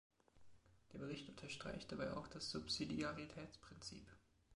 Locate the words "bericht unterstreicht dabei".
0.97-2.13